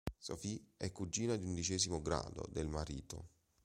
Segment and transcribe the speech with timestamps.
[0.17, 3.29] Sophie è cugina di undicesimo grado del marito.